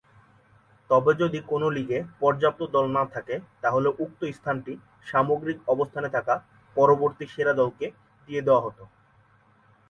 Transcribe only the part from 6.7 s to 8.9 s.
পরবর্তী সেরা দলকে দিয়ে দেওয়া হতো।